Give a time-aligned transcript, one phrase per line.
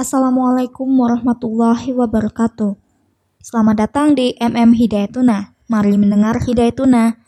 [0.00, 2.72] Assalamualaikum warahmatullahi wabarakatuh.
[3.36, 5.52] Selamat datang di MM Hidayatuna.
[5.68, 7.20] Mari mendengar Hidayatuna.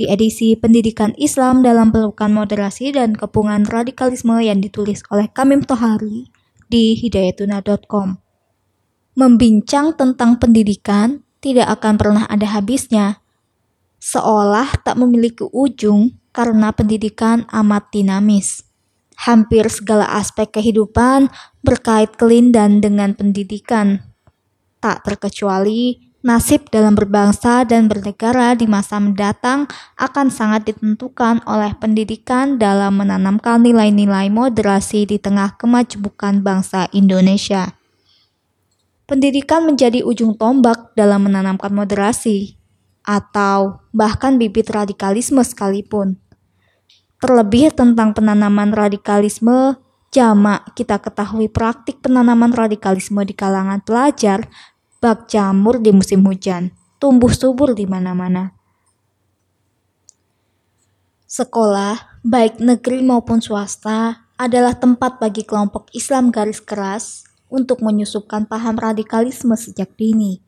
[0.00, 6.32] Di edisi Pendidikan Islam dalam Pelukan Moderasi dan Kepungan Radikalisme yang ditulis oleh Kamim Tohari
[6.72, 8.16] di hidayatuna.com.
[9.20, 13.20] Membincang tentang pendidikan tidak akan pernah ada habisnya.
[14.00, 18.69] Seolah tak memiliki ujung karena pendidikan amat dinamis.
[19.20, 21.28] Hampir segala aspek kehidupan
[21.60, 24.00] berkait kelindan dengan pendidikan.
[24.80, 29.68] Tak terkecuali nasib dalam berbangsa dan bernegara di masa mendatang
[30.00, 37.76] akan sangat ditentukan oleh pendidikan dalam menanamkan nilai-nilai moderasi di tengah kemajemukan bangsa Indonesia.
[39.04, 42.60] Pendidikan menjadi ujung tombak dalam menanamkan moderasi,
[43.04, 46.14] atau bahkan bibit radikalisme sekalipun.
[47.20, 49.76] Terlebih tentang penanaman radikalisme,
[50.08, 54.48] jamak kita ketahui praktik penanaman radikalisme di kalangan pelajar
[55.04, 58.56] bak jamur di musim hujan, tumbuh subur di mana-mana.
[61.28, 68.80] Sekolah, baik negeri maupun swasta, adalah tempat bagi kelompok Islam garis keras untuk menyusupkan paham
[68.80, 70.40] radikalisme sejak dini,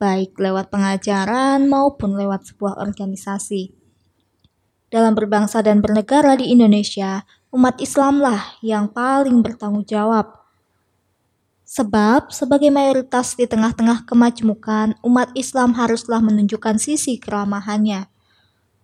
[0.00, 3.83] baik lewat pengajaran maupun lewat sebuah organisasi.
[4.94, 10.46] Dalam berbangsa dan bernegara di Indonesia, umat Islamlah yang paling bertanggung jawab.
[11.66, 18.06] Sebab, sebagai mayoritas di tengah-tengah kemajmukan, umat Islam haruslah menunjukkan sisi keramahannya.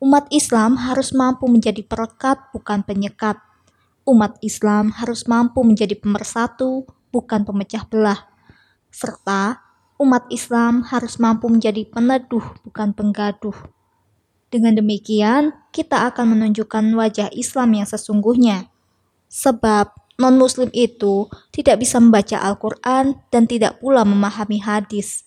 [0.02, 3.38] Umat Islam harus mampu menjadi perekat, bukan penyekat.
[4.02, 8.18] Umat Islam harus mampu menjadi pemersatu, bukan pemecah belah.
[8.90, 9.62] Serta,
[10.02, 13.54] umat Islam harus mampu menjadi peneduh, bukan penggaduh.
[14.50, 18.66] Dengan demikian, kita akan menunjukkan wajah Islam yang sesungguhnya.
[19.30, 25.22] Sebab non-muslim itu tidak bisa membaca Al-Quran dan tidak pula memahami hadis.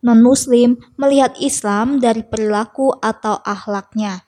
[0.00, 4.24] Non-muslim melihat Islam dari perilaku atau akhlaknya.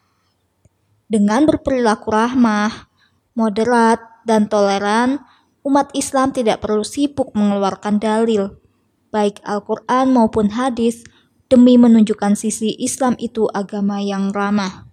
[1.09, 2.93] Dengan berperilaku rahmah,
[3.33, 5.25] moderat, dan toleran,
[5.65, 8.61] umat Islam tidak perlu sibuk mengeluarkan dalil,
[9.09, 11.01] baik Al-Quran maupun hadis,
[11.49, 14.85] demi menunjukkan sisi Islam itu agama yang ramah.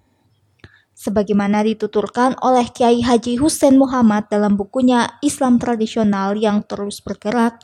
[0.96, 7.60] Sebagaimana dituturkan oleh Kiai Haji Hussein Muhammad dalam bukunya Islam Tradisional yang terus bergerak,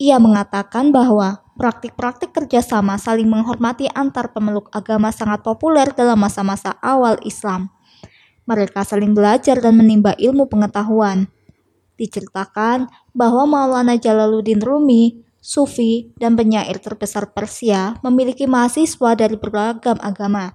[0.00, 7.20] ia mengatakan bahwa praktik-praktik kerjasama saling menghormati antar pemeluk agama sangat populer dalam masa-masa awal
[7.22, 7.68] Islam.
[8.48, 11.28] Mereka saling belajar dan menimba ilmu pengetahuan.
[12.00, 20.54] Diceritakan bahwa Maulana Jalaluddin Rumi Sufi, dan penyair terbesar Persia memiliki mahasiswa dari beragam agama,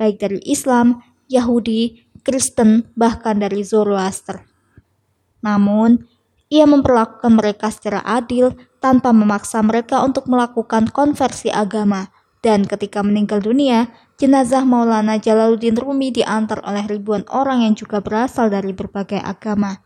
[0.00, 4.48] baik dari Islam, Yahudi, Kristen, bahkan dari Zoroaster.
[5.44, 6.08] Namun,
[6.48, 12.08] ia memperlakukan mereka secara adil tanpa memaksa mereka untuk melakukan konversi agama.
[12.40, 18.48] Dan ketika meninggal dunia, jenazah Maulana Jalaluddin Rumi diantar oleh ribuan orang yang juga berasal
[18.48, 19.80] dari berbagai agama.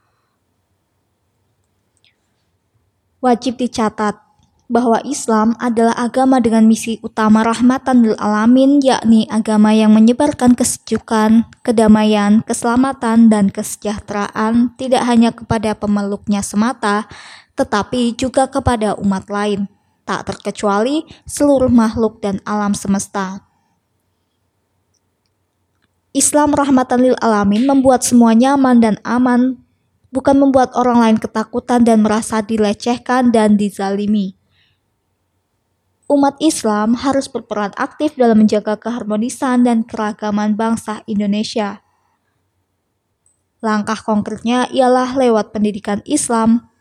[3.19, 4.28] Wajib dicatat,
[4.69, 11.49] bahwa Islam adalah agama dengan misi utama rahmatan lil alamin, yakni agama yang menyebarkan kesejukan,
[11.65, 17.09] kedamaian, keselamatan, dan kesejahteraan tidak hanya kepada pemeluknya semata,
[17.56, 19.73] tetapi juga kepada umat lain,
[20.05, 23.41] tak terkecuali seluruh makhluk dan alam semesta.
[26.12, 29.56] Islam rahmatan lil alamin membuat semua nyaman dan aman,
[30.12, 34.38] bukan membuat orang lain ketakutan dan merasa dilecehkan dan dizalimi
[36.08, 41.84] umat Islam harus berperan aktif dalam menjaga keharmonisan dan keragaman bangsa Indonesia.
[43.60, 46.72] Langkah konkretnya ialah lewat pendidikan Islam,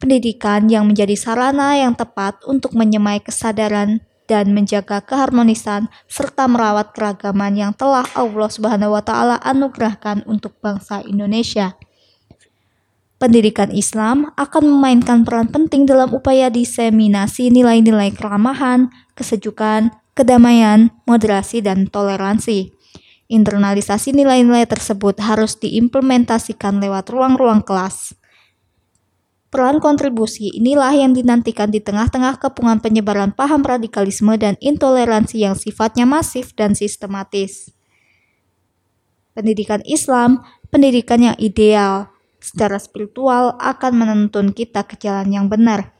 [0.00, 7.54] pendidikan yang menjadi sarana yang tepat untuk menyemai kesadaran dan menjaga keharmonisan serta merawat keragaman
[7.54, 11.78] yang telah Allah Subhanahu wa taala anugerahkan untuk bangsa Indonesia.
[13.16, 21.88] Pendidikan Islam akan memainkan peran penting dalam upaya diseminasi nilai-nilai keramahan, kesejukan, kedamaian, moderasi, dan
[21.88, 22.76] toleransi.
[23.32, 28.12] Internalisasi nilai-nilai tersebut harus diimplementasikan lewat ruang-ruang kelas.
[29.48, 36.04] Peran kontribusi inilah yang dinantikan di tengah-tengah kepungan penyebaran paham radikalisme dan intoleransi yang sifatnya
[36.04, 37.72] masif dan sistematis.
[39.32, 42.12] Pendidikan Islam, pendidikan yang ideal,
[42.46, 45.90] secara spiritual akan menuntun kita ke jalan yang benar.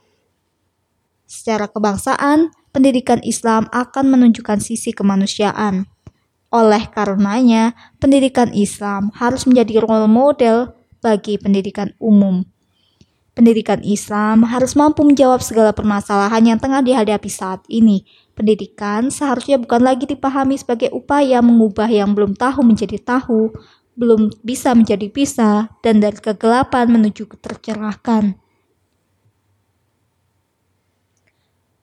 [1.26, 5.90] Secara kebangsaan, pendidikan Islam akan menunjukkan sisi kemanusiaan.
[6.54, 10.70] Oleh karenanya, pendidikan Islam harus menjadi role model
[11.02, 12.46] bagi pendidikan umum.
[13.36, 18.06] Pendidikan Islam harus mampu menjawab segala permasalahan yang tengah dihadapi saat ini.
[18.32, 23.52] Pendidikan seharusnya bukan lagi dipahami sebagai upaya mengubah yang belum tahu menjadi tahu,
[23.96, 28.36] belum bisa menjadi bisa, dan dari kegelapan menuju ketercerahkan.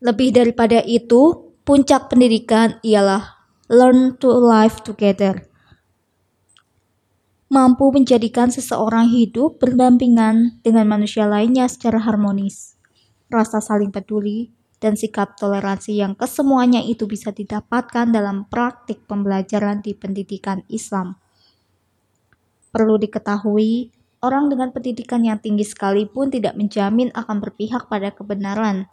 [0.03, 5.49] Lebih daripada itu, puncak pendidikan ialah learn to live together
[7.53, 12.73] mampu menjadikan seseorang hidup berdampingan dengan manusia lainnya secara harmonis.
[13.29, 14.49] Rasa saling peduli
[14.81, 21.21] dan sikap toleransi yang kesemuanya itu bisa didapatkan dalam praktik pembelajaran di pendidikan Islam.
[22.73, 23.93] Perlu diketahui,
[24.25, 28.89] orang dengan pendidikan yang tinggi sekalipun tidak menjamin akan berpihak pada kebenaran.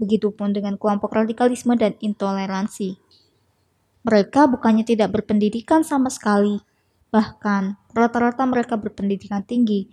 [0.00, 2.96] Begitupun dengan kelompok radikalisme dan intoleransi.
[4.08, 6.56] Mereka bukannya tidak berpendidikan sama sekali,
[7.12, 9.92] bahkan rata-rata mereka berpendidikan tinggi.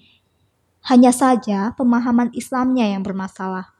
[0.87, 3.75] Hanya saja pemahaman Islamnya yang bermasalah.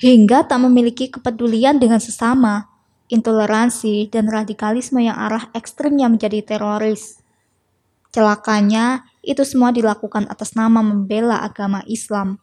[0.00, 2.70] Hingga tak memiliki kepedulian dengan sesama,
[3.08, 7.20] intoleransi, dan radikalisme yang arah ekstrimnya menjadi teroris.
[8.12, 12.40] Celakanya, itu semua dilakukan atas nama membela agama Islam.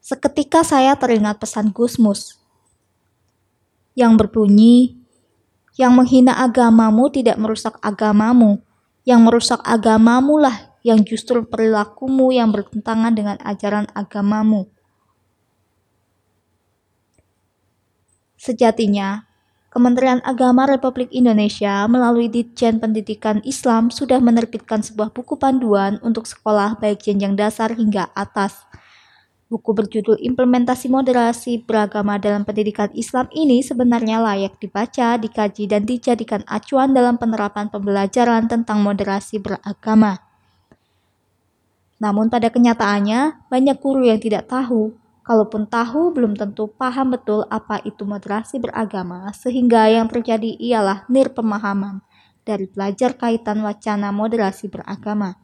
[0.00, 2.40] Seketika saya teringat pesan Gusmus
[3.92, 4.96] yang berbunyi,
[5.78, 8.62] yang menghina agamamu tidak merusak agamamu.
[9.08, 14.68] Yang merusak agamamu lah yang justru perilakumu yang bertentangan dengan ajaran agamamu.
[18.38, 19.26] Sejatinya,
[19.68, 26.80] Kementerian Agama Republik Indonesia melalui Ditjen Pendidikan Islam sudah menerbitkan sebuah buku panduan untuk sekolah
[26.80, 28.64] baik jenjang dasar hingga atas
[29.48, 36.44] Buku berjudul Implementasi Moderasi Beragama dalam Pendidikan Islam ini sebenarnya layak dibaca, dikaji, dan dijadikan
[36.44, 40.20] acuan dalam penerapan pembelajaran tentang moderasi beragama.
[41.96, 44.92] Namun pada kenyataannya, banyak guru yang tidak tahu.
[45.28, 51.28] Kalaupun tahu, belum tentu paham betul apa itu moderasi beragama, sehingga yang terjadi ialah nir
[51.36, 52.00] pemahaman
[52.48, 55.36] dari pelajar kaitan wacana moderasi beragama.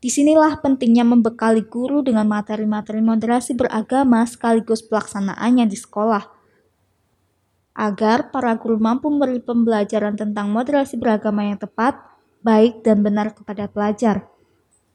[0.00, 6.24] Di sinilah pentingnya membekali guru dengan materi-materi moderasi beragama sekaligus pelaksanaannya di sekolah.
[7.76, 12.00] Agar para guru mampu memberi pembelajaran tentang moderasi beragama yang tepat,
[12.40, 14.24] baik dan benar kepada pelajar.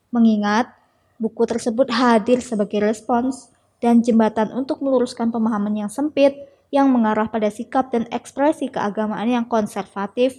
[0.10, 0.81] Mengingat,
[1.22, 6.34] buku tersebut hadir sebagai respons dan jembatan untuk meluruskan pemahaman yang sempit
[6.74, 10.34] yang mengarah pada sikap dan ekspresi keagamaan yang konservatif.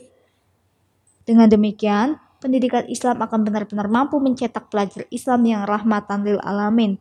[1.23, 6.99] Dengan demikian, pendidikan Islam akan benar-benar mampu mencetak pelajar Islam yang rahmatan lil alamin.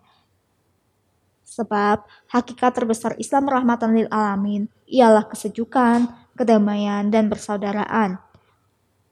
[1.48, 8.19] Sebab hakikat terbesar Islam rahmatan lil alamin ialah kesejukan, kedamaian, dan persaudaraan.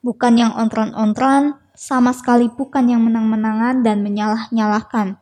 [0.04, 5.16] Bukan yang ontran-ontran, sama sekali bukan yang menang-menangan dan menyalah-nyalahkan.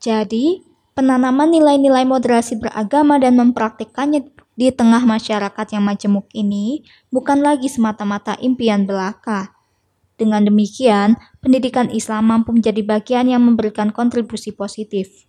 [0.00, 0.64] Jadi,
[0.96, 6.80] penanaman nilai-nilai moderasi beragama dan mempraktikkannya di tengah masyarakat yang majemuk ini
[7.12, 9.52] bukan lagi semata-mata impian belaka.
[10.16, 15.28] Dengan demikian, pendidikan Islam mampu menjadi bagian yang memberikan kontribusi positif.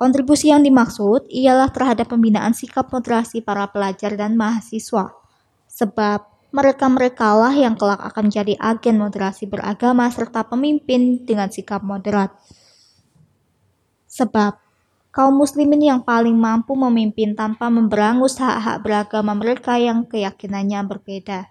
[0.00, 5.12] Kontribusi yang dimaksud ialah terhadap pembinaan sikap moderasi para pelajar dan mahasiswa,
[5.68, 12.30] sebab mereka-mereka lah yang kelak akan menjadi agen moderasi beragama serta pemimpin dengan sikap moderat.
[14.06, 14.62] Sebab
[15.10, 21.50] kaum muslimin yang paling mampu memimpin tanpa memberangus hak-hak beragama mereka yang keyakinannya berbeda.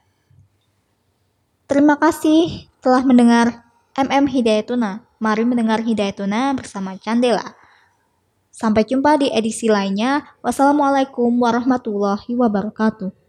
[1.68, 3.68] Terima kasih telah mendengar
[4.00, 5.04] MM Hidayatuna.
[5.20, 7.60] Mari mendengar Hidayatuna bersama Candela.
[8.56, 10.24] Sampai jumpa di edisi lainnya.
[10.40, 13.23] Wassalamualaikum warahmatullahi wabarakatuh.